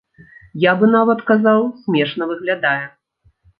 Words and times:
Я 0.63 0.73
бы 0.79 0.89
нават 0.95 1.21
казаў, 1.33 1.63
смешна 1.85 2.31
выглядае. 2.33 2.83